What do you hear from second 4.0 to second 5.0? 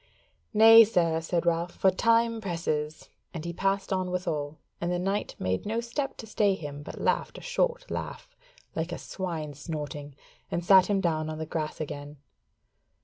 withal, and the